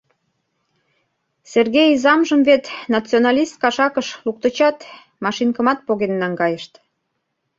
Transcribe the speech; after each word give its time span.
Серге 1.51 1.83
изамжым 1.93 2.41
вет 2.49 2.63
националист 2.95 3.55
кашакыш 3.61 4.07
луктычат, 4.25 4.77
машинкымат 5.23 5.79
поген 5.87 6.13
наҥгайышт. 6.21 6.73